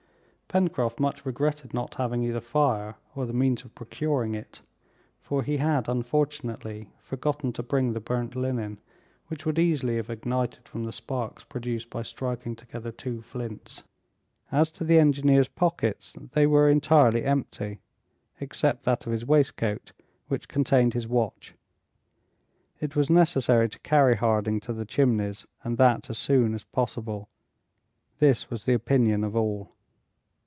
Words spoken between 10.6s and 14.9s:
from the sparks produced by striking together two flints. As to